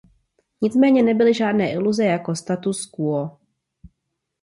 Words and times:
Nicméně 0.61 1.03
nebyly 1.03 1.33
žádné 1.33 1.71
iluze 1.71 2.05
jako 2.05 2.35
status 2.35 2.85
quo. 2.85 3.37